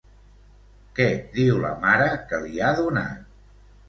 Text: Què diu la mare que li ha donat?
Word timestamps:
Què 0.99 1.05
diu 1.35 1.59
la 1.65 1.73
mare 1.83 2.07
que 2.31 2.39
li 2.47 2.63
ha 2.63 2.73
donat? 2.81 3.29